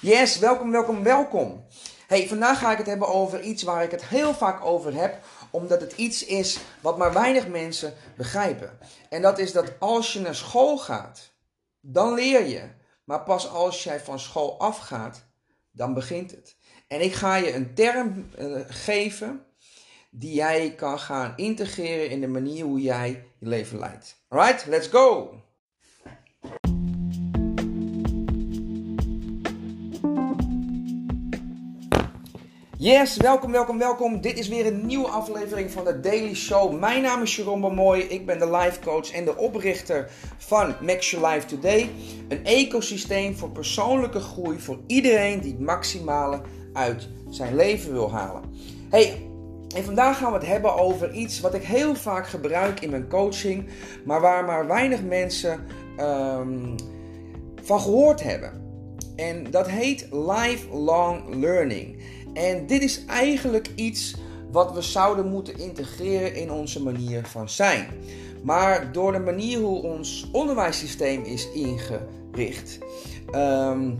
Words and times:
Yes, 0.00 0.38
welkom, 0.38 0.70
welkom, 0.70 1.02
welkom. 1.02 1.64
Hey, 2.06 2.28
vandaag 2.28 2.58
ga 2.58 2.72
ik 2.72 2.78
het 2.78 2.86
hebben 2.86 3.08
over 3.08 3.40
iets 3.42 3.62
waar 3.62 3.82
ik 3.82 3.90
het 3.90 4.04
heel 4.04 4.34
vaak 4.34 4.64
over 4.64 4.94
heb, 4.94 5.18
omdat 5.50 5.80
het 5.80 5.92
iets 5.92 6.24
is 6.24 6.58
wat 6.80 6.98
maar 6.98 7.12
weinig 7.12 7.48
mensen 7.48 7.94
begrijpen. 8.16 8.78
En 9.08 9.22
dat 9.22 9.38
is 9.38 9.52
dat 9.52 9.72
als 9.78 10.12
je 10.12 10.20
naar 10.20 10.34
school 10.34 10.78
gaat, 10.78 11.32
dan 11.80 12.14
leer 12.14 12.46
je. 12.46 12.62
Maar 13.04 13.20
pas 13.20 13.48
als 13.48 13.84
jij 13.84 14.00
van 14.00 14.18
school 14.18 14.58
afgaat, 14.58 15.24
dan 15.70 15.94
begint 15.94 16.30
het. 16.30 16.56
En 16.88 17.00
ik 17.00 17.14
ga 17.14 17.36
je 17.36 17.54
een 17.54 17.74
term 17.74 18.30
uh, 18.38 18.60
geven 18.68 19.44
die 20.10 20.34
jij 20.34 20.74
kan 20.74 20.98
gaan 20.98 21.32
integreren 21.36 22.10
in 22.10 22.20
de 22.20 22.28
manier 22.28 22.64
hoe 22.64 22.80
jij 22.80 23.24
je 23.38 23.46
leven 23.46 23.78
leidt. 23.78 24.16
Alright, 24.28 24.66
let's 24.66 24.88
go! 24.88 25.42
Yes, 32.88 33.16
welkom, 33.16 33.52
welkom, 33.52 33.78
welkom. 33.78 34.20
Dit 34.20 34.38
is 34.38 34.48
weer 34.48 34.66
een 34.66 34.86
nieuwe 34.86 35.08
aflevering 35.08 35.70
van 35.70 35.84
de 35.84 36.00
Daily 36.00 36.34
Show. 36.34 36.78
Mijn 36.78 37.02
naam 37.02 37.22
is 37.22 37.36
Jerome 37.36 37.70
Mooi. 37.70 38.02
Ik 38.02 38.26
ben 38.26 38.38
de 38.38 38.50
life 38.50 38.80
coach 38.80 39.12
en 39.12 39.24
de 39.24 39.36
oprichter 39.36 40.10
van 40.38 40.74
Max 40.80 41.10
Your 41.10 41.28
Life 41.28 41.46
Today. 41.46 41.90
Een 42.28 42.44
ecosysteem 42.44 43.36
voor 43.36 43.50
persoonlijke 43.50 44.20
groei 44.20 44.58
voor 44.58 44.78
iedereen 44.86 45.40
die 45.40 45.50
het 45.50 45.60
maximale 45.60 46.40
uit 46.72 47.08
zijn 47.30 47.56
leven 47.56 47.92
wil 47.92 48.12
halen. 48.12 48.42
Hey, 48.90 49.22
en 49.76 49.84
vandaag 49.84 50.18
gaan 50.18 50.32
we 50.32 50.38
het 50.38 50.46
hebben 50.46 50.74
over 50.74 51.12
iets 51.12 51.40
wat 51.40 51.54
ik 51.54 51.62
heel 51.62 51.94
vaak 51.94 52.26
gebruik 52.26 52.80
in 52.80 52.90
mijn 52.90 53.08
coaching, 53.08 53.68
maar 54.04 54.20
waar 54.20 54.44
maar 54.44 54.66
weinig 54.66 55.02
mensen 55.02 55.60
um, 56.00 56.74
van 57.62 57.80
gehoord 57.80 58.22
hebben. 58.22 58.66
En 59.16 59.50
dat 59.50 59.68
heet 59.68 60.08
lifelong 60.10 61.34
learning. 61.34 62.02
En 62.38 62.66
dit 62.66 62.82
is 62.82 63.04
eigenlijk 63.04 63.68
iets 63.74 64.14
wat 64.50 64.72
we 64.72 64.82
zouden 64.82 65.28
moeten 65.28 65.58
integreren 65.58 66.34
in 66.34 66.50
onze 66.50 66.82
manier 66.82 67.26
van 67.26 67.48
zijn. 67.48 67.86
Maar 68.42 68.92
door 68.92 69.12
de 69.12 69.18
manier 69.18 69.58
hoe 69.58 69.82
ons 69.82 70.28
onderwijssysteem 70.32 71.22
is 71.22 71.48
ingericht, 71.50 72.78
um, 73.34 73.98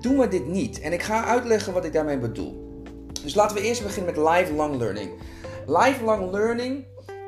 doen 0.00 0.18
we 0.18 0.28
dit 0.28 0.46
niet. 0.46 0.80
En 0.80 0.92
ik 0.92 1.02
ga 1.02 1.24
uitleggen 1.24 1.72
wat 1.72 1.84
ik 1.84 1.92
daarmee 1.92 2.18
bedoel. 2.18 2.82
Dus 3.22 3.34
laten 3.34 3.56
we 3.56 3.62
eerst 3.62 3.82
beginnen 3.82 4.14
met 4.14 4.24
lifelong 4.34 4.76
learning. 4.76 5.10
Lifelong 5.66 6.30
learning 6.30 6.84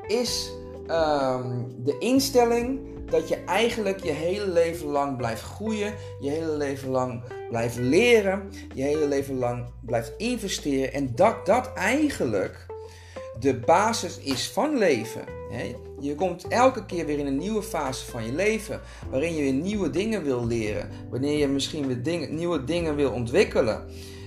is 0.06 0.50
um, 0.91 1.74
de 1.84 1.97
instelling 1.98 2.80
dat 3.10 3.28
je 3.28 3.36
eigenlijk 3.36 4.02
je 4.04 4.12
hele 4.12 4.48
leven 4.48 4.86
lang 4.86 5.16
blijft 5.16 5.42
groeien, 5.42 5.94
je 6.20 6.30
hele 6.30 6.56
leven 6.56 6.88
lang 6.88 7.22
blijft 7.50 7.76
leren, 7.76 8.50
je 8.74 8.82
hele 8.82 9.08
leven 9.08 9.38
lang 9.38 9.66
blijft 9.80 10.12
investeren 10.16 10.92
en 10.92 11.14
dat 11.14 11.46
dat 11.46 11.72
eigenlijk 11.72 12.66
de 13.40 13.54
basis 13.54 14.18
is 14.18 14.48
van 14.48 14.78
leven. 14.78 15.24
Je 16.00 16.14
komt 16.14 16.48
elke 16.48 16.86
keer 16.86 17.06
weer 17.06 17.18
in 17.18 17.26
een 17.26 17.38
nieuwe 17.38 17.62
fase 17.62 18.06
van 18.06 18.24
je 18.24 18.32
leven, 18.32 18.80
waarin 19.10 19.34
je 19.34 19.42
weer 19.42 19.52
nieuwe 19.52 19.91
dingen 19.91 20.22
wil 20.22 20.46
leren, 20.46 20.88
wanneer 21.10 21.38
je 21.38 21.48
misschien 21.48 21.86
weer 21.86 22.02
dingen, 22.02 22.34
nieuwe 22.34 22.64
dingen 22.64 22.96
wil 22.96 23.10
ontwikkelen. 23.10 23.84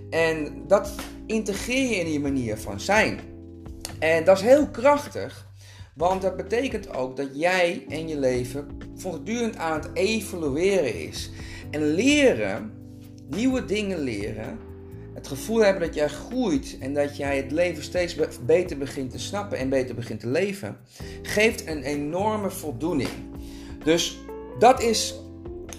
En 0.10 0.64
dat 0.68 0.92
integreer 1.26 1.90
je 1.90 1.96
in 1.96 2.12
je 2.12 2.20
manier 2.20 2.58
van 2.58 2.80
zijn. 2.80 3.20
En 4.00 4.24
dat 4.24 4.38
is 4.38 4.44
heel 4.44 4.68
krachtig, 4.68 5.49
want 6.00 6.22
dat 6.22 6.36
betekent 6.36 6.94
ook 6.94 7.18
dat 7.18 7.28
jij 7.34 7.86
en 7.90 8.08
je 8.08 8.20
leven 8.20 8.68
voortdurend 8.96 9.56
aan 9.58 9.80
het 9.80 9.90
evolueren 9.94 10.96
is. 10.96 11.30
En 11.72 11.94
leren, 11.94 12.72
nieuwe 13.28 13.66
dingen 13.66 14.00
leren, 14.00 14.60
het 15.14 15.28
gevoel 15.28 15.60
hebben 15.60 15.82
dat 15.82 15.96
jij 15.96 16.08
groeit 16.08 16.78
en 16.80 16.94
dat 16.94 17.18
jij 17.18 17.38
het 17.38 17.52
leven 17.52 17.84
steeds 17.84 18.16
beter 18.46 18.78
begint 18.78 19.12
te 19.12 19.20
snappen 19.20 19.58
en 19.58 19.70
beter 19.70 19.96
begint 19.96 20.20
te 20.20 20.28
leven, 20.28 20.78
geeft 21.22 21.68
een 21.68 21.84
enorme 21.84 22.50
voldoening. 22.50 23.10
Dus 23.84 24.18
dat 24.60 24.82
is 24.82 25.16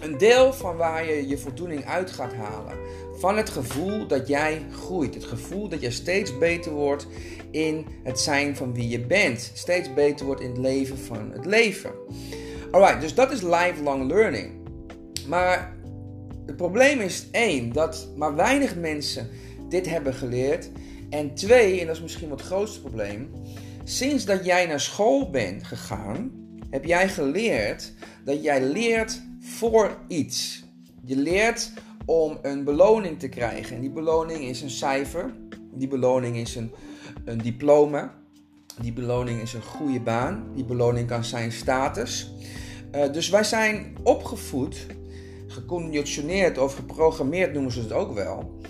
een 0.00 0.18
deel 0.18 0.52
van 0.52 0.76
waar 0.76 1.04
je 1.04 1.28
je 1.28 1.38
voldoening 1.38 1.84
uit 1.84 2.10
gaat 2.10 2.34
halen. 2.34 2.78
Van 3.20 3.36
het 3.36 3.50
gevoel 3.50 4.06
dat 4.06 4.28
jij 4.28 4.62
groeit. 4.72 5.14
Het 5.14 5.24
gevoel 5.24 5.68
dat 5.68 5.80
je 5.80 5.90
steeds 5.90 6.38
beter 6.38 6.72
wordt 6.72 7.06
in 7.50 7.86
het 8.04 8.20
zijn 8.20 8.56
van 8.56 8.74
wie 8.74 8.88
je 8.88 9.00
bent. 9.00 9.50
Steeds 9.54 9.94
beter 9.94 10.26
wordt 10.26 10.40
in 10.40 10.48
het 10.48 10.58
leven 10.58 10.98
van 10.98 11.30
het 11.32 11.44
leven. 11.44 11.90
Alright, 12.70 13.00
dus 13.00 13.14
dat 13.14 13.32
is 13.32 13.42
lifelong 13.42 14.06
learning. 14.06 14.50
Maar 15.28 15.76
het 16.46 16.56
probleem 16.56 17.00
is 17.00 17.26
één, 17.30 17.72
dat 17.72 18.08
maar 18.16 18.34
weinig 18.34 18.76
mensen 18.76 19.28
dit 19.68 19.88
hebben 19.88 20.14
geleerd. 20.14 20.70
En 21.10 21.34
twee, 21.34 21.80
en 21.80 21.86
dat 21.86 21.96
is 21.96 22.02
misschien 22.02 22.28
wat 22.28 22.38
het 22.38 22.48
grootste 22.48 22.80
probleem, 22.80 23.30
sinds 23.84 24.24
dat 24.24 24.44
jij 24.44 24.66
naar 24.66 24.80
school 24.80 25.30
bent 25.30 25.64
gegaan, 25.64 26.32
heb 26.70 26.84
jij 26.84 27.08
geleerd 27.08 27.92
dat 28.24 28.42
jij 28.42 28.62
leert 28.62 29.22
voor 29.40 29.98
iets. 30.08 30.64
Je 31.04 31.16
leert 31.16 31.70
om 32.10 32.38
een 32.42 32.64
beloning 32.64 33.18
te 33.18 33.28
krijgen. 33.28 33.74
En 33.76 33.80
die 33.80 33.90
beloning 33.90 34.40
is 34.40 34.62
een 34.62 34.70
cijfer. 34.70 35.34
Die 35.72 35.88
beloning 35.88 36.36
is 36.36 36.54
een, 36.54 36.72
een 37.24 37.38
diploma. 37.38 38.14
Die 38.80 38.92
beloning 38.92 39.40
is 39.40 39.52
een 39.52 39.62
goede 39.62 40.00
baan. 40.00 40.46
Die 40.54 40.64
beloning 40.64 41.08
kan 41.08 41.24
zijn 41.24 41.52
status. 41.52 42.32
Uh, 42.94 43.12
dus 43.12 43.28
wij 43.28 43.44
zijn 43.44 43.96
opgevoed, 44.02 44.86
geconditioneerd 45.46 46.58
of 46.58 46.74
geprogrammeerd 46.74 47.52
noemen 47.52 47.72
ze 47.72 47.80
het 47.80 47.92
ook 47.92 48.14
wel. 48.14 48.60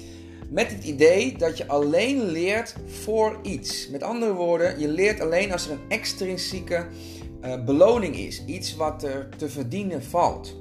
Met 0.50 0.71
het 0.71 0.84
idee 0.84 1.39
dat 1.39 1.56
je 1.56 1.69
alleen 1.69 2.23
leert 2.23 2.75
voor 2.87 3.39
iets. 3.43 3.89
Met 3.89 4.03
andere 4.03 4.33
woorden, 4.33 4.81
je 4.81 4.89
leert 4.89 5.21
alleen 5.21 5.53
als 5.53 5.67
er 5.67 5.73
een 5.73 5.89
extrinsieke 5.89 6.87
uh, 7.45 7.65
beloning 7.65 8.17
is. 8.17 8.45
Iets 8.47 8.77
wat 8.77 9.03
er 9.03 9.29
te 9.37 9.49
verdienen 9.49 10.03
valt. 10.03 10.56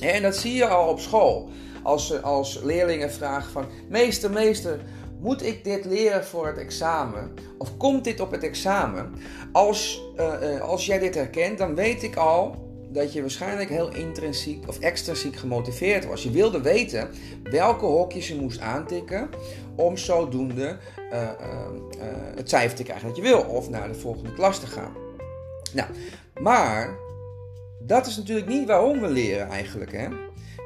En 0.00 0.22
dat 0.22 0.36
zie 0.36 0.54
je 0.54 0.66
al 0.66 0.88
op 0.88 1.00
school. 1.00 1.50
Als, 1.88 2.22
als 2.22 2.60
leerlingen 2.62 3.10
vragen 3.10 3.52
van... 3.52 3.66
Meester, 3.88 4.30
meester, 4.30 4.80
moet 5.20 5.44
ik 5.44 5.64
dit 5.64 5.84
leren 5.84 6.24
voor 6.24 6.46
het 6.46 6.58
examen? 6.58 7.34
Of 7.58 7.76
komt 7.76 8.04
dit 8.04 8.20
op 8.20 8.30
het 8.30 8.42
examen? 8.42 9.14
Als, 9.52 10.02
uh, 10.16 10.60
als 10.60 10.86
jij 10.86 10.98
dit 10.98 11.14
herkent, 11.14 11.58
dan 11.58 11.74
weet 11.74 12.02
ik 12.02 12.16
al 12.16 12.54
dat 12.88 13.12
je 13.12 13.20
waarschijnlijk 13.20 13.68
heel 13.68 13.94
intrinsiek 13.94 14.68
of 14.68 14.78
extrinsiek 14.78 15.36
gemotiveerd 15.36 16.06
was. 16.06 16.22
Je 16.22 16.30
wilde 16.30 16.60
weten 16.60 17.08
welke 17.42 17.84
hokjes 17.84 18.28
je 18.28 18.36
moest 18.36 18.60
aantikken 18.60 19.28
om 19.76 19.96
zodoende 19.96 20.76
uh, 21.12 21.28
het 22.36 22.48
cijfer 22.48 22.76
te 22.76 22.82
krijgen 22.82 23.06
dat 23.06 23.16
je 23.16 23.22
wil. 23.22 23.40
Of 23.40 23.70
naar 23.70 23.88
de 23.88 23.98
volgende 23.98 24.32
klas 24.32 24.60
te 24.60 24.66
gaan. 24.66 24.92
Nou, 25.72 25.88
maar 26.40 26.96
dat 27.80 28.06
is 28.06 28.16
natuurlijk 28.16 28.48
niet 28.48 28.66
waarom 28.66 29.00
we 29.00 29.08
leren 29.08 29.48
eigenlijk. 29.48 29.92
Hè? 29.92 30.08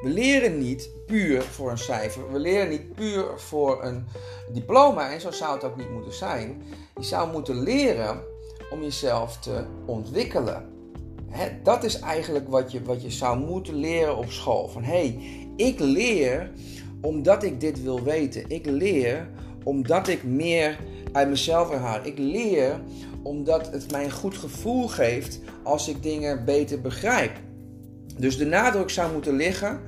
We 0.03 0.09
leren 0.09 0.57
niet 0.57 0.89
puur 1.05 1.41
voor 1.41 1.71
een 1.71 1.77
cijfer. 1.77 2.31
We 2.31 2.39
leren 2.39 2.69
niet 2.69 2.93
puur 2.93 3.39
voor 3.39 3.83
een 3.83 4.05
diploma. 4.51 5.11
En 5.11 5.21
zo 5.21 5.31
zou 5.31 5.53
het 5.53 5.63
ook 5.63 5.77
niet 5.77 5.89
moeten 5.89 6.13
zijn. 6.13 6.61
Je 6.95 7.03
zou 7.03 7.31
moeten 7.31 7.61
leren 7.61 8.21
om 8.71 8.81
jezelf 8.81 9.37
te 9.37 9.65
ontwikkelen. 9.85 10.71
dat 11.63 11.83
is 11.83 11.99
eigenlijk 11.99 12.49
wat 12.49 12.71
je, 12.71 12.83
wat 12.83 13.01
je 13.01 13.11
zou 13.11 13.39
moeten 13.39 13.75
leren 13.75 14.17
op 14.17 14.31
school. 14.31 14.67
Van 14.67 14.83
hé, 14.83 14.91
hey, 14.91 15.19
ik 15.55 15.79
leer 15.79 16.51
omdat 17.01 17.43
ik 17.43 17.59
dit 17.59 17.83
wil 17.83 18.03
weten. 18.03 18.49
Ik 18.49 18.65
leer 18.65 19.29
omdat 19.63 20.07
ik 20.07 20.23
meer 20.23 20.79
uit 21.11 21.29
mezelf 21.29 21.71
erhaal. 21.71 21.99
Ik 22.03 22.17
leer 22.17 22.81
omdat 23.21 23.71
het 23.71 23.91
mij 23.91 24.03
een 24.03 24.11
goed 24.11 24.37
gevoel 24.37 24.87
geeft 24.87 25.39
als 25.63 25.87
ik 25.87 26.03
dingen 26.03 26.45
beter 26.45 26.81
begrijp. 26.81 27.31
Dus 28.17 28.37
de 28.37 28.45
nadruk 28.45 28.89
zou 28.89 29.11
moeten 29.11 29.35
liggen 29.35 29.81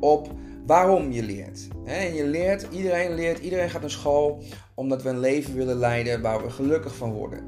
op 0.00 0.30
waarom 0.66 1.12
je 1.12 1.22
leert. 1.22 1.68
En 1.84 2.14
je 2.14 2.24
leert, 2.24 2.66
iedereen 2.70 3.14
leert, 3.14 3.38
iedereen 3.38 3.70
gaat 3.70 3.80
naar 3.80 3.90
school 3.90 4.42
omdat 4.74 5.02
we 5.02 5.08
een 5.08 5.20
leven 5.20 5.54
willen 5.54 5.76
leiden 5.76 6.22
waar 6.22 6.42
we 6.42 6.50
gelukkig 6.50 6.94
van 6.94 7.12
worden. 7.12 7.44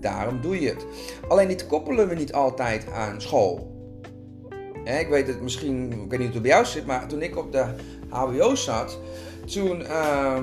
Daarom 0.00 0.40
doe 0.40 0.60
je 0.60 0.68
het. 0.68 0.86
Alleen 1.28 1.48
dit 1.48 1.66
koppelen 1.66 2.08
we 2.08 2.14
niet 2.14 2.32
altijd 2.32 2.86
aan 2.92 3.20
school. 3.20 3.70
Ik 4.84 5.08
weet 5.08 5.26
het 5.26 5.40
misschien, 5.40 5.92
ik 5.92 6.10
weet 6.10 6.18
niet 6.18 6.18
hoe 6.18 6.26
het 6.32 6.42
bij 6.42 6.50
jou 6.50 6.64
zit, 6.64 6.86
maar 6.86 7.06
toen 7.06 7.22
ik 7.22 7.36
op 7.36 7.52
de 7.52 7.64
HBO 8.08 8.54
zat, 8.54 8.98
toen 9.44 9.80
uh, 9.80 10.42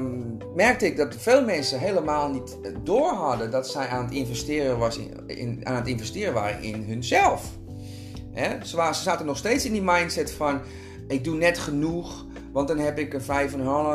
merkte 0.56 0.86
ik 0.86 0.98
dat 0.98 1.16
veel 1.16 1.46
mensen 1.46 1.80
helemaal 1.80 2.30
niet 2.30 2.58
door 2.84 3.10
hadden 3.10 3.52
dat 3.52 3.70
zij 3.70 3.88
aan 3.88 4.06
het 4.06 4.14
investeren, 4.14 4.78
was 4.78 5.00
in, 5.28 5.62
aan 5.64 5.76
het 5.76 5.88
investeren 5.88 6.34
waren 6.34 6.62
in 6.62 6.84
hunzelf. 6.84 7.59
Hè? 8.32 8.66
Ze, 8.66 8.90
zaten 8.92 9.26
nog 9.26 9.38
steeds 9.38 9.66
in 9.66 9.72
die 9.72 9.82
mindset 9.82 10.32
van 10.32 10.62
ik 11.08 11.24
doe 11.24 11.36
net 11.36 11.58
genoeg, 11.58 12.26
want 12.52 12.68
dan 12.68 12.78
heb 12.78 13.00
ik 13.00 13.14
een 13.14 13.50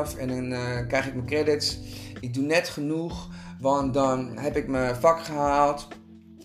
5,5 0.06 0.18
en 0.18 0.28
dan 0.28 0.52
uh, 0.52 0.86
krijg 0.88 1.06
ik 1.06 1.14
mijn 1.14 1.26
credits. 1.26 1.78
Ik 2.20 2.34
doe 2.34 2.44
net 2.44 2.68
genoeg, 2.68 3.28
want 3.60 3.94
dan 3.94 4.38
heb 4.38 4.56
ik 4.56 4.68
mijn 4.68 4.96
vak 4.96 5.24
gehaald. 5.24 5.88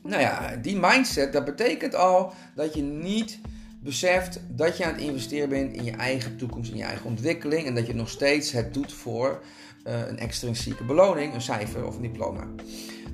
Nou 0.03 0.21
ja, 0.21 0.55
die 0.55 0.79
mindset, 0.79 1.33
dat 1.33 1.45
betekent 1.45 1.95
al 1.95 2.33
dat 2.55 2.73
je 2.73 2.81
niet 2.81 3.39
beseft 3.81 4.41
dat 4.49 4.77
je 4.77 4.85
aan 4.85 4.93
het 4.93 5.01
investeren 5.01 5.49
bent 5.49 5.75
in 5.75 5.83
je 5.83 5.91
eigen 5.91 6.37
toekomst, 6.37 6.71
in 6.71 6.77
je 6.77 6.83
eigen 6.83 7.05
ontwikkeling 7.05 7.65
en 7.65 7.75
dat 7.75 7.87
je 7.87 7.95
nog 7.95 8.09
steeds 8.09 8.51
het 8.51 8.73
doet 8.73 8.93
voor 8.93 9.43
uh, 9.87 10.07
een 10.07 10.19
extrinsieke 10.19 10.83
beloning, 10.83 11.33
een 11.33 11.41
cijfer 11.41 11.85
of 11.85 11.95
een 11.95 12.01
diploma. 12.01 12.47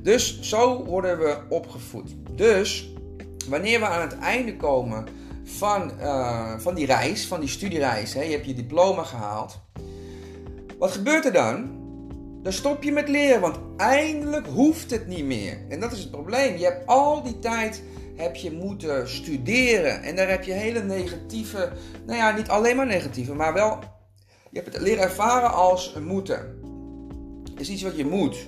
Dus 0.01 0.39
zo 0.42 0.83
worden 0.83 1.18
we 1.18 1.38
opgevoed. 1.50 2.16
Dus 2.31 2.94
wanneer 3.47 3.80
we 3.80 3.86
aan 3.86 4.01
het 4.01 4.19
einde 4.19 4.56
komen 4.56 5.06
van, 5.44 5.92
uh, 6.00 6.53
van 6.57 6.75
die 6.75 6.86
reis, 6.86 7.27
van 7.27 7.39
die 7.39 7.50
studiereis, 7.50 8.13
hè, 8.13 8.21
je 8.21 8.31
hebt 8.31 8.45
je 8.45 8.53
diploma 8.53 9.03
gehaald. 9.03 9.59
Wat 10.77 10.92
gebeurt 10.92 11.25
er 11.25 11.33
dan? 11.33 11.83
Dan 12.44 12.53
stop 12.53 12.83
je 12.83 12.92
met 12.92 13.09
leren, 13.09 13.42
want 13.42 13.59
eindelijk 13.77 14.47
hoeft 14.47 14.92
het 14.92 15.07
niet 15.07 15.25
meer. 15.25 15.57
En 15.69 15.80
dat 15.80 15.92
is 15.92 16.00
het 16.00 16.12
probleem. 16.12 16.57
Je 16.57 16.63
hebt 16.63 16.88
al 16.88 17.24
die 17.24 17.39
tijd 17.39 17.83
heb 18.15 18.36
je 18.36 18.51
moeten 18.51 19.09
studeren. 19.09 20.03
En 20.03 20.15
daar 20.15 20.30
heb 20.30 20.44
je 20.44 20.51
hele 20.51 20.83
negatieve, 20.83 21.71
nou 22.06 22.18
ja, 22.18 22.31
niet 22.31 22.50
alleen 22.50 22.75
maar 22.75 22.86
negatieve, 22.86 23.33
maar 23.33 23.53
wel, 23.53 23.80
je 24.50 24.59
hebt 24.59 24.74
het 24.74 24.81
leren 24.81 25.03
ervaren 25.03 25.53
als 25.53 25.95
een 25.95 26.06
moeten. 26.06 26.59
Het 27.51 27.59
is 27.59 27.69
iets 27.69 27.81
wat 27.81 27.98
je 27.98 28.06
moet. 28.06 28.48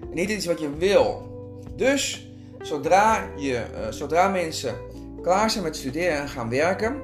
En 0.00 0.14
niet 0.14 0.30
iets 0.30 0.46
wat 0.46 0.60
je 0.60 0.76
wil. 0.76 1.34
Dus, 1.76 2.25
zodra, 2.66 3.28
je, 3.36 3.52
uh, 3.52 3.86
zodra 3.90 4.28
mensen 4.28 4.74
klaar 5.22 5.50
zijn 5.50 5.64
met 5.64 5.76
studeren 5.76 6.18
en 6.18 6.28
gaan 6.28 6.48
werken, 6.48 7.00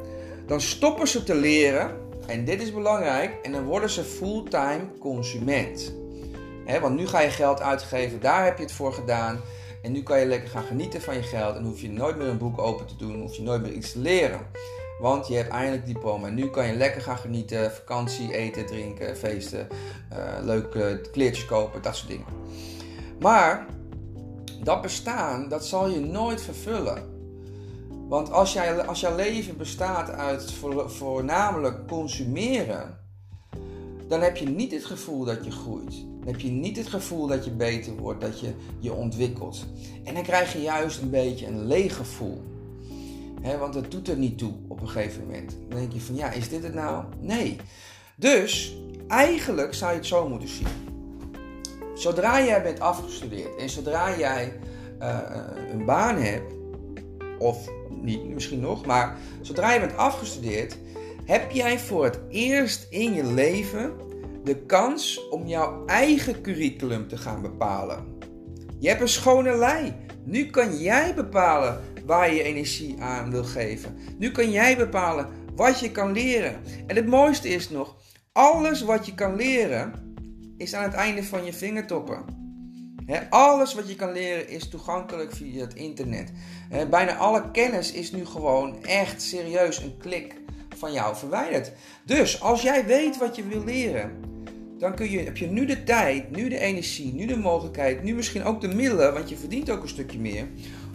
dan 0.46 0.60
stoppen 0.60 1.08
ze 1.08 1.22
te 1.22 1.34
leren. 1.34 2.00
En 2.26 2.44
dit 2.44 2.62
is 2.62 2.72
belangrijk. 2.72 3.38
En 3.42 3.52
dan 3.52 3.64
worden 3.64 3.90
ze 3.90 4.02
fulltime 4.04 4.98
consument. 4.98 5.92
want 6.80 6.96
nu 6.96 7.06
ga 7.06 7.20
je 7.20 7.30
geld 7.30 7.60
uitgeven, 7.60 8.20
daar 8.20 8.44
heb 8.44 8.56
je 8.56 8.62
het 8.62 8.72
voor 8.72 8.92
gedaan. 8.92 9.40
En 9.82 9.92
nu 9.92 10.02
kan 10.02 10.18
je 10.18 10.26
lekker 10.26 10.48
gaan 10.48 10.62
genieten 10.62 11.00
van 11.00 11.14
je 11.14 11.22
geld. 11.22 11.56
En 11.56 11.64
hoef 11.64 11.80
je 11.80 11.90
nooit 11.90 12.16
meer 12.16 12.26
een 12.26 12.38
boek 12.38 12.58
open 12.58 12.86
te 12.86 12.96
doen. 12.96 13.20
Hoef 13.20 13.36
je 13.36 13.42
nooit 13.42 13.62
meer 13.62 13.72
iets 13.72 13.92
te 13.92 13.98
leren. 13.98 14.40
Want 15.00 15.28
je 15.28 15.34
hebt 15.34 15.50
eindelijk 15.50 15.86
diploma. 15.86 16.26
En 16.26 16.34
nu 16.34 16.50
kan 16.50 16.66
je 16.66 16.72
lekker 16.72 17.02
gaan 17.02 17.18
genieten. 17.18 17.72
Vakantie, 17.72 18.34
eten, 18.34 18.66
drinken, 18.66 19.16
feesten. 19.16 19.68
Uh, 20.12 20.18
leuke 20.44 21.00
kleertjes 21.12 21.46
kopen, 21.46 21.82
dat 21.82 21.96
soort 21.96 22.08
dingen. 22.10 22.26
Maar 23.20 23.66
dat 24.62 24.82
bestaan, 24.82 25.48
dat 25.48 25.66
zal 25.66 25.88
je 25.88 26.00
nooit 26.00 26.42
vervullen. 26.42 27.10
Want 28.08 28.32
als, 28.32 28.52
jij, 28.52 28.86
als 28.86 29.00
jouw 29.00 29.16
leven 29.16 29.56
bestaat 29.56 30.10
uit 30.10 30.54
voornamelijk 30.86 31.88
consumeren, 31.88 32.98
dan 34.08 34.20
heb 34.20 34.36
je 34.36 34.48
niet 34.48 34.72
het 34.72 34.84
gevoel 34.84 35.24
dat 35.24 35.44
je 35.44 35.50
groeit. 35.50 36.04
Dan 36.18 36.32
heb 36.32 36.40
je 36.40 36.50
niet 36.50 36.76
het 36.76 36.86
gevoel 36.86 37.26
dat 37.26 37.44
je 37.44 37.50
beter 37.50 37.96
wordt, 37.96 38.20
dat 38.20 38.40
je 38.40 38.52
je 38.78 38.92
ontwikkelt. 38.92 39.66
En 40.04 40.14
dan 40.14 40.22
krijg 40.22 40.52
je 40.52 40.60
juist 40.60 41.00
een 41.00 41.10
beetje 41.10 41.46
een 41.46 41.66
leeg 41.66 41.96
gevoel. 41.96 42.42
want 43.58 43.74
het 43.74 43.90
doet 43.90 44.08
er 44.08 44.16
niet 44.16 44.38
toe 44.38 44.52
op 44.68 44.80
een 44.80 44.88
gegeven 44.88 45.22
moment. 45.22 45.56
Dan 45.68 45.78
denk 45.78 45.92
je 45.92 46.00
van 46.00 46.14
ja, 46.14 46.30
is 46.30 46.48
dit 46.48 46.62
het 46.62 46.74
nou? 46.74 47.04
Nee. 47.20 47.56
Dus 48.16 48.76
eigenlijk 49.08 49.74
zou 49.74 49.90
je 49.90 49.96
het 49.96 50.06
zo 50.06 50.28
moeten 50.28 50.48
zien. 50.48 50.91
Zodra 51.94 52.44
jij 52.44 52.62
bent 52.62 52.80
afgestudeerd 52.80 53.56
en 53.56 53.70
zodra 53.70 54.18
jij 54.18 54.52
uh, 55.00 55.18
een 55.72 55.84
baan 55.84 56.16
hebt, 56.16 56.52
of 57.38 57.68
niet 57.88 58.34
misschien 58.34 58.60
nog, 58.60 58.86
maar 58.86 59.16
zodra 59.40 59.72
je 59.72 59.80
bent 59.80 59.96
afgestudeerd, 59.96 60.76
heb 61.24 61.50
jij 61.50 61.78
voor 61.78 62.04
het 62.04 62.20
eerst 62.28 62.86
in 62.90 63.14
je 63.14 63.24
leven 63.24 63.92
de 64.44 64.56
kans 64.56 65.28
om 65.28 65.46
jouw 65.46 65.86
eigen 65.86 66.40
curriculum 66.42 67.08
te 67.08 67.16
gaan 67.16 67.42
bepalen. 67.42 68.18
Je 68.78 68.88
hebt 68.88 69.00
een 69.00 69.08
schone 69.08 69.56
lei. 69.56 69.94
Nu 70.24 70.46
kan 70.46 70.76
jij 70.76 71.14
bepalen 71.14 71.80
waar 72.06 72.30
je 72.30 72.36
je 72.36 72.42
energie 72.42 73.00
aan 73.00 73.30
wil 73.30 73.44
geven. 73.44 73.98
Nu 74.18 74.30
kan 74.30 74.50
jij 74.50 74.76
bepalen 74.76 75.28
wat 75.54 75.80
je 75.80 75.90
kan 75.90 76.12
leren. 76.12 76.60
En 76.86 76.96
het 76.96 77.06
mooiste 77.06 77.48
is 77.48 77.70
nog, 77.70 77.96
alles 78.32 78.82
wat 78.82 79.06
je 79.06 79.14
kan 79.14 79.36
leren 79.36 80.11
is 80.62 80.74
aan 80.74 80.82
het 80.82 80.94
einde 80.94 81.24
van 81.24 81.44
je 81.44 81.52
vingertoppen 81.52 82.40
alles 83.30 83.74
wat 83.74 83.88
je 83.88 83.94
kan 83.94 84.12
leren 84.12 84.48
is 84.48 84.68
toegankelijk 84.68 85.32
via 85.32 85.60
het 85.60 85.74
internet. 85.74 86.32
bijna 86.90 87.16
alle 87.16 87.50
kennis 87.50 87.92
is 87.92 88.12
nu 88.12 88.26
gewoon 88.26 88.84
echt 88.84 89.22
serieus 89.22 89.78
een 89.78 89.96
klik 89.98 90.34
van 90.76 90.92
jou 90.92 91.16
verwijderd. 91.16 91.72
Dus 92.04 92.40
als 92.40 92.62
jij 92.62 92.86
weet 92.86 93.18
wat 93.18 93.36
je 93.36 93.46
wil 93.46 93.64
leren, 93.64 94.10
dan 94.78 94.94
kun 94.94 95.10
je, 95.10 95.18
heb 95.18 95.36
je 95.36 95.46
nu 95.46 95.66
de 95.66 95.82
tijd, 95.82 96.30
nu 96.30 96.48
de 96.48 96.58
energie, 96.58 97.14
nu 97.14 97.26
de 97.26 97.36
mogelijkheid, 97.36 98.02
nu 98.02 98.14
misschien 98.14 98.44
ook 98.44 98.60
de 98.60 98.68
middelen, 98.68 99.12
want 99.12 99.28
je 99.28 99.36
verdient 99.36 99.70
ook 99.70 99.82
een 99.82 99.88
stukje 99.88 100.18
meer, 100.18 100.46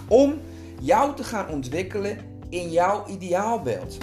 om 0.07 0.39
jou 0.81 1.15
te 1.15 1.23
gaan 1.23 1.49
ontwikkelen 1.49 2.17
in 2.49 2.71
jouw 2.71 3.07
ideaalbeeld. 3.07 3.97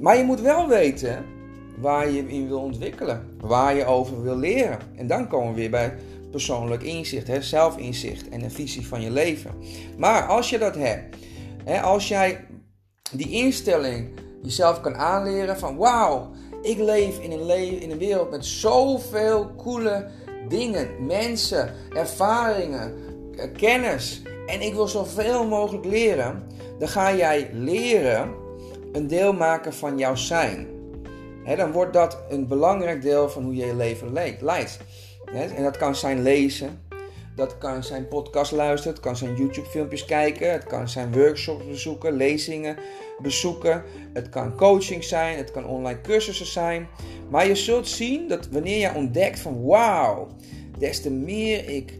Maar 0.00 0.16
je 0.16 0.24
moet 0.24 0.40
wel 0.40 0.68
weten 0.68 1.24
waar 1.80 2.10
je 2.10 2.28
in 2.28 2.48
wil 2.48 2.60
ontwikkelen, 2.60 3.36
waar 3.40 3.74
je 3.74 3.84
over 3.84 4.22
wil 4.22 4.36
leren. 4.36 4.78
En 4.96 5.06
dan 5.06 5.28
komen 5.28 5.54
we 5.54 5.60
weer 5.60 5.70
bij 5.70 5.94
persoonlijk 6.30 6.82
inzicht, 6.82 7.26
hè, 7.26 7.42
zelfinzicht 7.42 8.28
en 8.28 8.42
een 8.42 8.50
visie 8.50 8.86
van 8.86 9.00
je 9.00 9.10
leven. 9.10 9.50
Maar 9.96 10.26
als 10.26 10.50
je 10.50 10.58
dat 10.58 10.74
hebt, 10.74 11.16
hè, 11.64 11.80
als 11.80 12.08
jij 12.08 12.44
die 13.12 13.30
instelling 13.30 14.08
jezelf 14.42 14.80
kan 14.80 14.96
aanleren 14.96 15.58
van 15.58 15.76
wauw, 15.76 16.30
ik 16.62 16.78
leef 16.78 17.18
in 17.18 17.32
een, 17.32 17.80
in 17.80 17.90
een 17.90 17.98
wereld 17.98 18.30
met 18.30 18.44
zoveel 18.44 19.54
coole 19.56 20.06
dingen, 20.48 21.06
mensen, 21.06 21.74
ervaringen, 21.94 22.94
eh, 23.36 23.52
kennis 23.56 24.22
en 24.46 24.60
ik 24.60 24.74
wil 24.74 24.88
zoveel 24.88 25.46
mogelijk 25.46 25.84
leren, 25.84 26.46
dan 26.78 26.88
ga 26.88 27.14
jij 27.14 27.50
leren 27.52 28.34
een 28.92 29.06
deel 29.06 29.32
maken 29.32 29.72
van 29.72 29.98
jouw 29.98 30.14
zijn. 30.14 30.77
Dan 31.56 31.72
wordt 31.72 31.92
dat 31.92 32.18
een 32.28 32.46
belangrijk 32.46 33.02
deel 33.02 33.30
van 33.30 33.42
hoe 33.42 33.56
je 33.56 33.66
je 33.66 33.76
leven 33.76 34.12
leidt. 34.40 34.78
En 35.32 35.62
dat 35.62 35.76
kan 35.76 35.94
zijn 35.94 36.22
lezen, 36.22 36.80
dat 37.36 37.58
kan 37.58 37.84
zijn 37.84 38.08
podcast 38.08 38.52
luisteren, 38.52 38.92
het 38.92 39.02
kan 39.02 39.16
zijn 39.16 39.36
YouTube 39.36 39.68
filmpjes 39.68 40.04
kijken, 40.04 40.52
het 40.52 40.64
kan 40.64 40.88
zijn 40.88 41.12
workshops 41.12 41.66
bezoeken, 41.66 42.12
lezingen 42.12 42.76
bezoeken, 43.22 43.84
het 44.12 44.28
kan 44.28 44.56
coaching 44.56 45.04
zijn, 45.04 45.36
het 45.36 45.50
kan 45.50 45.66
online 45.66 46.00
cursussen 46.00 46.46
zijn. 46.46 46.88
Maar 47.30 47.46
je 47.46 47.54
zult 47.54 47.88
zien 47.88 48.28
dat 48.28 48.48
wanneer 48.48 48.78
je 48.78 48.94
ontdekt 48.94 49.40
van 49.40 49.64
wauw, 49.64 50.28
des 50.78 51.02
te 51.02 51.10
meer 51.10 51.68
ik 51.68 51.98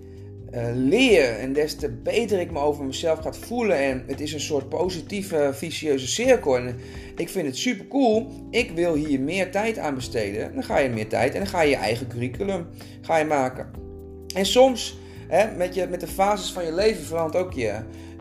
uh, 0.55 0.63
leer 0.75 1.39
en 1.39 1.53
des 1.53 1.75
te 1.75 1.91
beter 1.91 2.41
ik 2.41 2.51
me 2.51 2.59
over 2.59 2.85
mezelf 2.85 3.19
ga 3.19 3.33
voelen 3.33 3.77
en 3.77 4.05
het 4.07 4.21
is 4.21 4.33
een 4.33 4.41
soort 4.41 4.69
positieve 4.69 5.51
vicieuze 5.53 6.07
cirkel 6.07 6.57
en 6.57 6.77
ik 7.17 7.29
vind 7.29 7.47
het 7.47 7.57
super 7.57 7.87
cool, 7.87 8.31
ik 8.51 8.71
wil 8.71 8.95
hier 8.95 9.21
meer 9.21 9.51
tijd 9.51 9.79
aan 9.79 9.95
besteden, 9.95 10.55
dan 10.55 10.65
ga 10.65 10.79
je 10.79 10.89
meer 10.89 11.09
tijd 11.09 11.33
en 11.33 11.39
dan 11.39 11.49
ga 11.49 11.63
je 11.63 11.71
je 11.71 11.77
eigen 11.77 12.09
curriculum 12.09 12.67
ga 13.01 13.17
je 13.17 13.25
maken. 13.25 13.71
En 14.35 14.47
soms 14.47 14.99
hè, 15.29 15.57
met, 15.57 15.75
je, 15.75 15.87
met 15.87 16.01
de 16.01 16.07
fases 16.07 16.53
van 16.53 16.65
je 16.65 16.75
leven 16.75 17.05
verandert 17.05 17.45
ook 17.45 17.53
je, 17.53 17.75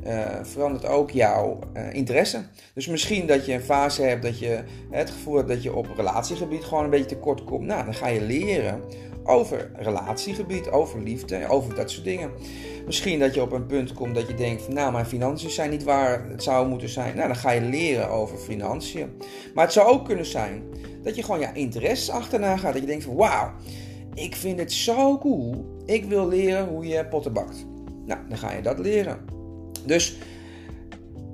uh, 0.05 0.25
verandert 0.41 0.85
ook 0.85 1.11
jouw 1.11 1.59
uh, 1.73 1.93
interesse. 1.93 2.41
Dus 2.73 2.87
misschien 2.87 3.27
dat 3.27 3.45
je 3.45 3.53
een 3.53 3.61
fase 3.61 4.01
hebt 4.01 4.23
dat 4.23 4.39
je 4.39 4.59
het 4.91 5.09
gevoel 5.09 5.35
hebt 5.35 5.47
dat 5.47 5.63
je 5.63 5.73
op 5.73 5.87
relatiegebied 5.95 6.63
gewoon 6.63 6.83
een 6.83 6.89
beetje 6.89 7.05
tekort 7.05 7.43
komt. 7.43 7.65
Nou, 7.65 7.85
dan 7.85 7.93
ga 7.93 8.07
je 8.07 8.21
leren 8.21 8.81
over 9.27 9.71
relatiegebied, 9.75 10.69
over 10.69 11.01
liefde, 11.01 11.47
over 11.47 11.75
dat 11.75 11.91
soort 11.91 12.05
dingen. 12.05 12.31
Misschien 12.85 13.19
dat 13.19 13.33
je 13.33 13.41
op 13.41 13.51
een 13.51 13.65
punt 13.65 13.93
komt 13.93 14.15
dat 14.15 14.27
je 14.27 14.33
denkt 14.33 14.61
van 14.61 14.73
nou, 14.73 14.91
mijn 14.91 15.05
financiën 15.05 15.49
zijn 15.49 15.69
niet 15.69 15.83
waar 15.83 16.29
het 16.29 16.43
zou 16.43 16.67
moeten 16.67 16.89
zijn. 16.89 17.15
Nou, 17.15 17.27
dan 17.27 17.37
ga 17.37 17.51
je 17.51 17.61
leren 17.61 18.09
over 18.09 18.37
financiën. 18.37 19.09
Maar 19.53 19.63
het 19.63 19.73
zou 19.73 19.87
ook 19.87 20.05
kunnen 20.05 20.25
zijn 20.25 20.63
dat 21.03 21.15
je 21.15 21.23
gewoon 21.23 21.39
je 21.39 21.49
interesse 21.53 22.11
achterna 22.11 22.57
gaat. 22.57 22.73
Dat 22.73 22.81
je 22.81 22.87
denkt 22.87 23.03
van 23.03 23.15
wauw, 23.15 23.51
ik 24.13 24.35
vind 24.35 24.59
het 24.59 24.73
zo 24.73 25.17
cool. 25.17 25.65
Ik 25.85 26.05
wil 26.05 26.27
leren 26.27 26.67
hoe 26.67 26.87
je 26.87 27.05
potten 27.05 27.33
bakt. 27.33 27.65
Nou, 28.05 28.19
dan 28.29 28.37
ga 28.37 28.51
je 28.51 28.61
dat 28.61 28.79
leren. 28.79 29.19
Dus 29.85 30.17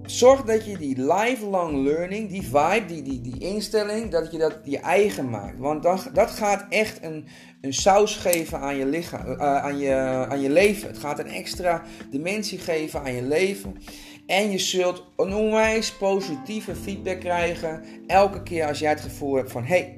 zorg 0.05 0.41
dat 0.41 0.65
je 0.65 0.77
die 0.77 1.13
lifelong 1.13 1.83
learning, 1.83 2.29
die 2.29 2.41
vibe, 2.41 2.85
die, 2.87 3.01
die, 3.01 3.21
die 3.21 3.39
instelling, 3.39 4.11
dat 4.11 4.31
je 4.31 4.37
dat 4.37 4.59
je 4.63 4.79
eigen 4.79 5.29
maakt. 5.29 5.57
Want 5.57 5.83
dat, 5.83 6.09
dat 6.13 6.31
gaat 6.31 6.65
echt 6.69 7.03
een, 7.03 7.25
een 7.61 7.73
saus 7.73 8.15
geven 8.15 8.59
aan 8.59 8.75
je, 8.75 8.85
lichaam, 8.85 9.27
uh, 9.27 9.37
aan, 9.39 9.77
je, 9.77 9.93
aan 10.29 10.41
je 10.41 10.49
leven. 10.49 10.87
Het 10.87 10.97
gaat 10.97 11.19
een 11.19 11.27
extra 11.27 11.83
dimensie 12.11 12.57
geven 12.57 13.01
aan 13.01 13.13
je 13.13 13.23
leven. 13.23 13.75
En 14.25 14.51
je 14.51 14.57
zult 14.57 15.03
een 15.15 15.33
onwijs 15.33 15.93
positieve 15.93 16.75
feedback 16.75 17.19
krijgen 17.19 17.83
elke 18.07 18.43
keer 18.43 18.67
als 18.67 18.79
jij 18.79 18.89
het 18.89 19.01
gevoel 19.01 19.35
hebt 19.35 19.51
van... 19.51 19.63
hey, 19.63 19.97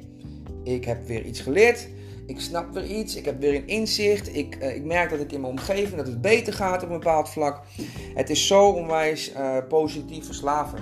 ik 0.64 0.86
heb 0.86 1.08
weer 1.08 1.26
iets 1.26 1.40
geleerd 1.40 1.88
ik 2.26 2.40
snap 2.40 2.74
weer 2.74 2.86
iets, 2.86 3.16
ik 3.16 3.26
heb 3.26 3.40
weer 3.40 3.56
een 3.56 3.68
inzicht. 3.68 4.36
Ik, 4.36 4.58
uh, 4.62 4.76
ik 4.76 4.84
merk 4.84 5.10
dat 5.10 5.20
ik 5.20 5.32
in 5.32 5.42
mijn 5.42 5.54
omgeving 5.54 5.96
dat 5.96 6.08
het 6.08 6.22
beter 6.22 6.54
gaat 6.54 6.84
op 6.84 6.90
een 6.90 7.00
bepaald 7.00 7.30
vlak. 7.30 7.62
Het 8.14 8.30
is 8.30 8.48
zo 8.48 8.70
onwijs 8.70 9.32
uh, 9.32 9.58
positief 9.70 10.26
verslaven. 10.26 10.80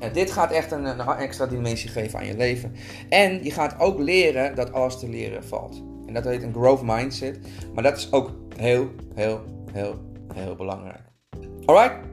En 0.00 0.12
dit 0.12 0.30
gaat 0.30 0.52
echt 0.52 0.72
een, 0.72 0.84
een, 0.84 1.06
extra 1.08 1.46
dimensie 1.46 1.90
geven 1.90 2.18
aan 2.18 2.26
je 2.26 2.36
leven. 2.36 2.74
En 3.08 3.44
je 3.44 3.50
gaat 3.50 3.80
ook 3.80 3.98
leren 3.98 4.54
dat 4.54 4.72
alles 4.72 4.98
te 4.98 5.08
leren 5.08 5.44
valt. 5.44 5.82
En 6.06 6.14
dat 6.14 6.24
heet 6.24 6.42
een 6.42 6.52
growth 6.52 6.82
mindset. 6.82 7.38
Maar 7.74 7.82
dat 7.82 7.96
is 7.96 8.12
ook 8.12 8.32
heel, 8.56 8.90
heel, 9.14 9.40
heel, 9.72 9.98
heel 10.34 10.56
belangrijk. 10.56 11.02
Alright? 11.64 12.11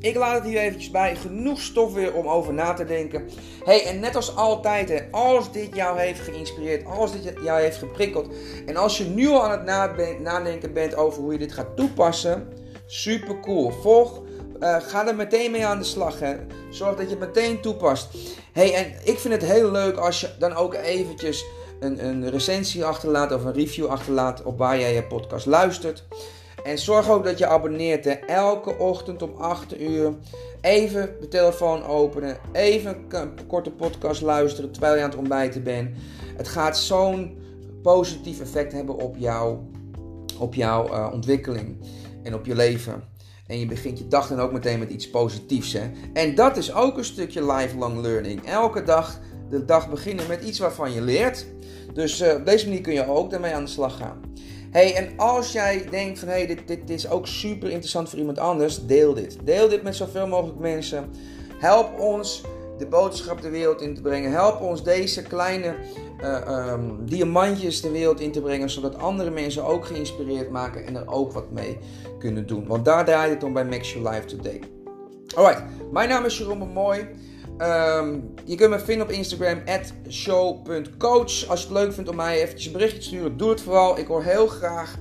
Ik 0.00 0.16
laat 0.16 0.34
het 0.34 0.44
hier 0.44 0.58
eventjes 0.58 0.90
bij. 0.90 1.16
Genoeg 1.16 1.60
stof 1.60 1.92
weer 1.92 2.14
om 2.14 2.28
over 2.28 2.54
na 2.54 2.72
te 2.72 2.84
denken. 2.84 3.28
Hey, 3.64 3.84
en 3.84 4.00
net 4.00 4.16
als 4.16 4.36
altijd, 4.36 5.04
als 5.10 5.52
dit 5.52 5.74
jou 5.74 5.98
heeft 5.98 6.20
geïnspireerd, 6.20 6.86
als 6.86 7.12
dit 7.12 7.34
jou 7.42 7.60
heeft 7.60 7.76
geprikkeld. 7.78 8.28
En 8.66 8.76
als 8.76 8.98
je 8.98 9.04
nu 9.04 9.28
al 9.28 9.44
aan 9.44 9.50
het 9.50 10.20
nadenken 10.20 10.72
bent 10.72 10.96
over 10.96 11.22
hoe 11.22 11.32
je 11.32 11.38
dit 11.38 11.52
gaat 11.52 11.76
toepassen. 11.76 12.48
Super 12.86 13.40
cool. 13.40 13.70
Volg. 13.70 14.22
Uh, 14.60 14.76
ga 14.80 15.08
er 15.08 15.14
meteen 15.14 15.50
mee 15.50 15.66
aan 15.66 15.78
de 15.78 15.84
slag. 15.84 16.20
Hè. 16.20 16.36
Zorg 16.70 16.96
dat 16.96 17.10
je 17.10 17.16
het 17.16 17.26
meteen 17.26 17.60
toepast. 17.60 18.08
Hey, 18.52 18.74
en 18.74 18.92
ik 19.04 19.18
vind 19.18 19.34
het 19.34 19.44
heel 19.44 19.70
leuk 19.70 19.96
als 19.96 20.20
je 20.20 20.28
dan 20.38 20.54
ook 20.54 20.74
eventjes 20.74 21.44
een, 21.80 22.04
een 22.04 22.30
recensie 22.30 22.84
achterlaat 22.84 23.32
of 23.32 23.44
een 23.44 23.52
review 23.52 23.86
achterlaat 23.86 24.42
op 24.42 24.58
waar 24.58 24.78
jij 24.78 24.94
je 24.94 25.04
podcast 25.04 25.46
luistert. 25.46 26.04
En 26.68 26.78
zorg 26.78 27.08
ook 27.10 27.24
dat 27.24 27.38
je 27.38 27.46
abonneert. 27.46 28.04
Hè. 28.04 28.12
Elke 28.12 28.78
ochtend 28.78 29.22
om 29.22 29.34
8 29.36 29.80
uur. 29.80 30.14
Even 30.60 31.16
de 31.20 31.28
telefoon 31.28 31.84
openen. 31.84 32.36
Even 32.52 33.04
een 33.08 33.46
korte 33.46 33.70
podcast 33.70 34.22
luisteren 34.22 34.70
terwijl 34.70 34.94
je 34.94 35.02
aan 35.02 35.08
het 35.08 35.18
ontbijten 35.18 35.62
bent. 35.62 35.96
Het 36.36 36.48
gaat 36.48 36.78
zo'n 36.78 37.38
positief 37.82 38.40
effect 38.40 38.72
hebben 38.72 38.94
op, 38.94 39.16
jou, 39.16 39.58
op 40.38 40.54
jouw 40.54 40.86
uh, 40.86 41.10
ontwikkeling 41.12 41.76
en 42.22 42.34
op 42.34 42.46
je 42.46 42.54
leven. 42.54 43.02
En 43.46 43.58
je 43.58 43.66
begint 43.66 43.98
je 43.98 44.08
dag 44.08 44.28
dan 44.28 44.40
ook 44.40 44.52
meteen 44.52 44.78
met 44.78 44.90
iets 44.90 45.10
positiefs. 45.10 45.72
Hè? 45.72 45.90
En 46.12 46.34
dat 46.34 46.56
is 46.56 46.74
ook 46.74 46.96
een 46.96 47.04
stukje 47.04 47.52
lifelong 47.52 48.00
learning. 48.00 48.46
Elke 48.46 48.82
dag 48.82 49.20
de 49.50 49.64
dag 49.64 49.90
beginnen 49.90 50.26
met 50.28 50.42
iets 50.42 50.58
waarvan 50.58 50.92
je 50.92 51.02
leert. 51.02 51.46
Dus 51.92 52.20
uh, 52.22 52.34
op 52.34 52.46
deze 52.46 52.66
manier 52.66 52.82
kun 52.82 52.92
je 52.92 53.08
ook 53.08 53.30
daarmee 53.30 53.54
aan 53.54 53.64
de 53.64 53.70
slag 53.70 53.96
gaan. 53.96 54.20
Hey, 54.70 54.94
en 54.94 55.12
als 55.16 55.52
jij 55.52 55.86
denkt 55.90 56.18
van 56.18 56.28
hey, 56.28 56.46
dit, 56.46 56.60
dit, 56.66 56.90
is 56.90 57.10
ook 57.10 57.26
super 57.26 57.70
interessant 57.70 58.08
voor 58.08 58.18
iemand 58.18 58.38
anders, 58.38 58.86
deel 58.86 59.14
dit. 59.14 59.36
Deel 59.44 59.68
dit 59.68 59.82
met 59.82 59.96
zoveel 59.96 60.26
mogelijk 60.26 60.58
mensen. 60.58 61.10
Help 61.58 61.98
ons 62.00 62.42
de 62.78 62.86
boodschap 62.86 63.42
de 63.42 63.48
wereld 63.48 63.80
in 63.80 63.94
te 63.94 64.00
brengen. 64.00 64.30
Help 64.30 64.60
ons 64.60 64.82
deze 64.84 65.22
kleine 65.22 65.74
uh, 66.22 66.70
um, 66.72 67.06
diamantjes 67.06 67.80
de 67.80 67.90
wereld 67.90 68.20
in 68.20 68.32
te 68.32 68.40
brengen, 68.40 68.70
zodat 68.70 68.98
andere 68.98 69.30
mensen 69.30 69.64
ook 69.64 69.86
geïnspireerd 69.86 70.50
maken 70.50 70.86
en 70.86 70.96
er 70.96 71.08
ook 71.08 71.32
wat 71.32 71.50
mee 71.50 71.78
kunnen 72.18 72.46
doen. 72.46 72.66
Want 72.66 72.84
daar 72.84 73.04
draait 73.04 73.32
het 73.32 73.44
om 73.44 73.52
bij 73.52 73.64
Max 73.64 73.92
Your 73.92 74.10
Life 74.10 74.24
Today. 74.24 74.60
Alright, 75.34 75.62
mijn 75.92 76.08
naam 76.08 76.24
is 76.24 76.38
Jeroen 76.38 76.72
Mooi. 76.72 77.08
Um, 77.62 78.34
je 78.44 78.54
kunt 78.54 78.70
me 78.70 78.78
vinden 78.78 79.06
op 79.06 79.12
Instagram, 79.12 79.62
show.coach. 80.08 81.48
Als 81.48 81.60
je 81.60 81.66
het 81.66 81.70
leuk 81.70 81.92
vindt 81.92 82.10
om 82.10 82.16
mij 82.16 82.42
eventjes 82.42 82.66
een 82.66 82.72
berichtje 82.72 82.98
te 82.98 83.04
sturen, 83.04 83.36
doe 83.36 83.50
het 83.50 83.60
vooral. 83.60 83.98
Ik 83.98 84.06
hoor 84.06 84.22
heel 84.22 84.46
graag 84.46 84.96